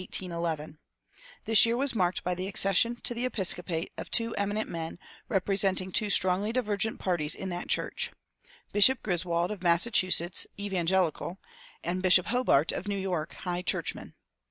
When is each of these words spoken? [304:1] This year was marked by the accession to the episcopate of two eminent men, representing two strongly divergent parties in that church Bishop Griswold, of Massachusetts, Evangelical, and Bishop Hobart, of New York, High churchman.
[304:1] 0.01 0.77
This 1.45 1.63
year 1.63 1.77
was 1.77 1.93
marked 1.93 2.23
by 2.23 2.33
the 2.33 2.47
accession 2.47 2.95
to 3.03 3.13
the 3.13 3.23
episcopate 3.23 3.91
of 3.99 4.09
two 4.09 4.33
eminent 4.33 4.67
men, 4.67 4.97
representing 5.29 5.91
two 5.91 6.09
strongly 6.09 6.51
divergent 6.51 6.97
parties 6.97 7.35
in 7.35 7.49
that 7.49 7.67
church 7.69 8.09
Bishop 8.71 9.03
Griswold, 9.03 9.51
of 9.51 9.61
Massachusetts, 9.61 10.47
Evangelical, 10.57 11.37
and 11.83 12.01
Bishop 12.01 12.25
Hobart, 12.29 12.71
of 12.71 12.87
New 12.87 12.97
York, 12.97 13.35
High 13.45 13.61
churchman. 13.61 14.15